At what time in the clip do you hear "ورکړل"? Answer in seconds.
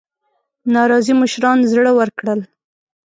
1.99-2.39